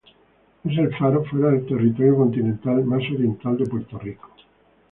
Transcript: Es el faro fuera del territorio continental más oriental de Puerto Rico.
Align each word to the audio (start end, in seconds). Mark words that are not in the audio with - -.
Es 0.63 0.75
el 0.79 0.95
faro 0.97 1.23
fuera 1.25 1.49
del 1.51 1.67
territorio 1.67 2.15
continental 2.17 2.83
más 2.85 3.01
oriental 3.01 3.55
de 3.55 3.67
Puerto 3.67 3.99
Rico. 3.99 4.31